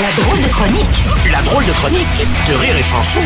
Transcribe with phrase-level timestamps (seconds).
[0.00, 1.32] La drôle de chronique.
[1.32, 2.06] La drôle de chronique
[2.48, 3.18] de Rire et Chanson.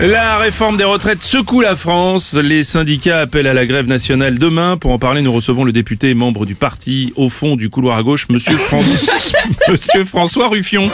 [0.00, 2.34] La réforme des retraites secoue la France.
[2.34, 4.76] Les syndicats appellent à la grève nationale demain.
[4.76, 7.96] Pour en parler, nous recevons le député et membre du parti au fond du couloir
[7.96, 9.18] à gauche, Monsieur, François,
[9.68, 10.88] Monsieur François Ruffion.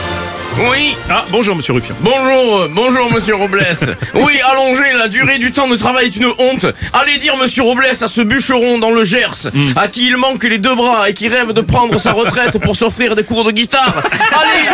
[0.57, 1.97] Oui, Ah, bonjour Monsieur Ruffion.
[2.01, 3.65] bonjour, euh, bonjour monsieur Robles.
[4.15, 6.67] Oui, allonger la durée du temps de travail est une honte.
[6.93, 10.59] Allez dire monsieur Robles à ce bûcheron dans le Gers, à qui il manque les
[10.59, 13.95] deux bras et qui rêve de prendre sa retraite pour s'offrir des cours de guitare.
[14.05, 14.69] Allez lui,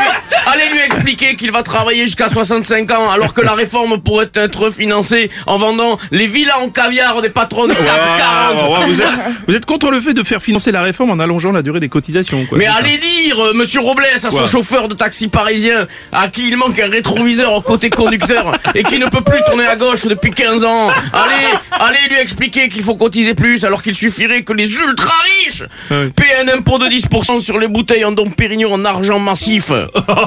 [0.46, 4.70] allez lui expliquer qu'il va travailler jusqu'à 65 ans alors que la réforme pourrait être
[4.70, 8.62] financée en vendant les villas en caviar des patrons de CAC 40.
[8.80, 9.08] Ouais, vous, êtes,
[9.48, 11.88] vous êtes contre le fait de faire financer la réforme en allongeant la durée des
[11.88, 12.58] cotisations, quoi.
[12.58, 15.69] Mais ça allez dire, euh, monsieur Robles, à son chauffeur de taxi parisien,
[16.12, 19.66] à qui il manque un rétroviseur au côté conducteur et qui ne peut plus tourner
[19.66, 20.88] à gauche depuis 15 ans.
[21.12, 25.14] Allez, allez lui expliquer qu'il faut cotiser plus alors qu'il suffirait que les ultra
[25.44, 29.72] riches paient un impôt de 10% sur les bouteilles en Dom Pérignon en argent massif.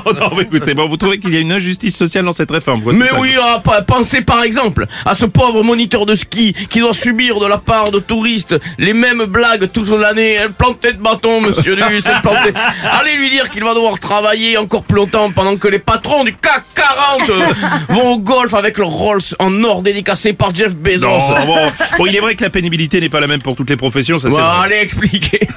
[0.05, 2.51] Oh, non, mais écoutez, bon, vous trouvez qu'il y a une injustice sociale dans cette
[2.51, 6.53] réforme, quoi, Mais ça, oui, ah, pensez par exemple à ce pauvre moniteur de ski
[6.69, 10.33] qui doit subir de la part de touristes les mêmes blagues toute l'année.
[10.33, 11.75] Elle plantait de bâton, monsieur
[12.21, 12.53] plantait.
[12.91, 16.33] Allez lui dire qu'il va devoir travailler encore plus longtemps pendant que les patrons du
[16.35, 17.45] CAC 40 euh,
[17.89, 21.05] vont au golf avec leur Rolls en or dédicacé par Jeff Bezos.
[21.07, 23.69] Non, bon, bon, il est vrai que la pénibilité n'est pas la même pour toutes
[23.69, 24.65] les professions, ça c'est Bon, vrai.
[24.65, 25.39] allez expliquer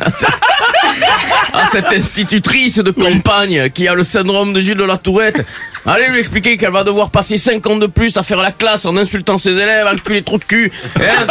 [1.56, 5.44] à cette, institutrice de campagne qui a le syndrome de Gilles de la Tourette.
[5.86, 8.84] Allez lui expliquer qu'elle va devoir passer 5 ans de plus à faire la classe
[8.86, 10.72] en insultant ses élèves, enculer trop de cul.
[10.96, 11.26] Hein,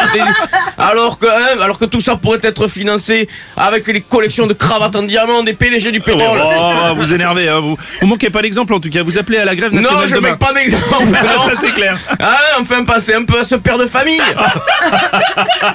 [0.78, 4.96] alors, que, hein, alors que tout ça pourrait être financé avec les collections de cravates
[4.96, 6.42] en diamant des PDG du pétrole.
[6.42, 7.78] Oh, vous énervez, hein, vous.
[8.02, 9.04] Vous manquez pas d'exemple en tout cas.
[9.04, 10.32] Vous appelez à la grève nationale non, je demain.
[10.32, 10.84] mets pas d'exemple.
[11.14, 11.98] ça c'est clair.
[12.20, 14.22] Ah, enfin, pensez un peu à ce père de famille.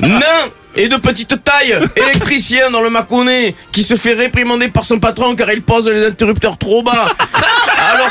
[0.00, 4.98] Nain et de petite taille, électricien dans le Mâconnais, qui se fait réprimander par son
[4.98, 7.08] patron car il pose les interrupteurs trop bas.
[7.92, 8.08] Alors,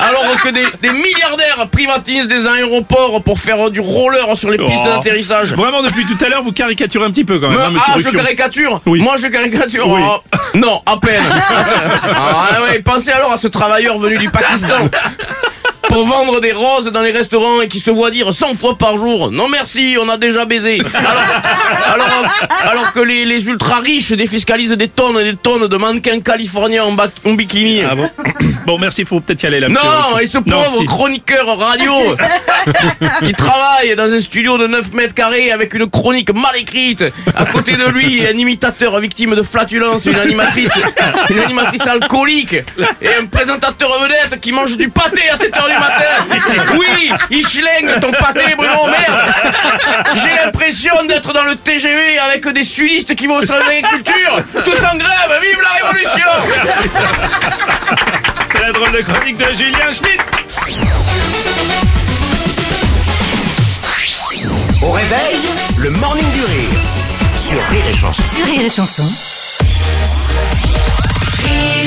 [0.00, 4.82] alors que des, des milliardaires privatisent des aéroports pour faire du roller sur les pistes
[4.84, 4.88] Oh.
[4.88, 5.52] d'atterrissage.
[5.54, 7.58] Vraiment depuis tout à l'heure, vous caricaturez un petit peu quand même.
[7.58, 9.00] Mais- hein, ah, je caricature Oui.
[9.00, 10.00] Moi, je caricature Oui.
[10.04, 10.18] Oh,
[10.56, 11.22] Non, à peine
[12.14, 14.78] ah, ouais, Pensez alors à ce travailleur venu du Pakistan
[15.88, 18.96] pour vendre des roses dans les restaurants et qui se voit dire 100 fois par
[18.96, 20.78] jour Non merci, on a déjà baisé
[22.62, 26.84] alors que les, les ultra riches défiscalisent des tonnes et des tonnes de mannequins californiens
[26.84, 28.08] en, ba- en bikini Ah bon
[28.66, 29.68] Bon, merci, faut peut-être y aller là.
[29.68, 30.84] non, et ce pauvre si.
[30.84, 31.92] chroniqueur radio
[33.24, 37.04] qui travaille dans un studio de 9 mètres carrés avec une chronique mal écrite.
[37.34, 40.72] À côté de lui, un imitateur victime de flatulence, une animatrice,
[41.30, 42.54] une animatrice alcoolique
[43.00, 46.04] et un présentateur vedette qui mange du pâté à 7h du matin.
[47.48, 49.20] Schlingue ton pâté, Bruno, merde.
[50.14, 54.38] J'ai l'impression d'être dans le TGV avec des sudistes qui vont au salon d'agriculture.
[54.64, 56.26] Tous en grève, vive la révolution
[58.52, 60.20] C'est la drôle de chronique de Julien Schmitt.
[64.82, 65.40] Au réveil,
[65.78, 66.80] le morning du rire.
[67.36, 68.22] Sur Rire et Chanson.
[68.22, 69.02] Sur Rire et Chanson.
[71.42, 71.79] Rire et chanson